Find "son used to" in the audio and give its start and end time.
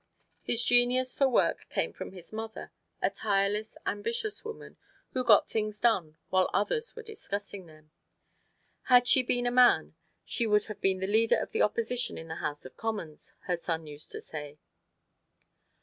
13.55-14.19